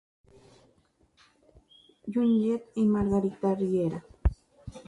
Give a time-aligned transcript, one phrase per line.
[2.11, 4.03] Junyent' y 'Margarita Riera'.